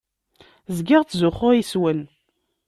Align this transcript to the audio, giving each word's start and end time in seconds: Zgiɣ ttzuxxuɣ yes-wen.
Zgiɣ 0.77 1.01
ttzuxxuɣ 1.03 1.51
yes-wen. 1.53 2.01